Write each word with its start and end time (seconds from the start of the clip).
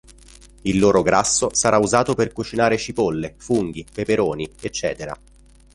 Il 0.63 0.79
loro 0.79 1.03
grasso 1.03 1.53
sarà 1.53 1.77
usato 1.77 2.15
per 2.15 2.33
cucinare 2.33 2.75
cipolle, 2.79 3.35
funghi, 3.37 3.85
peperoni, 3.93 4.51
ecc. 4.59 4.95